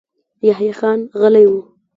يحيی 0.47 0.69
خان 0.79 0.99
غلی 1.21 1.45
و. 1.51 1.53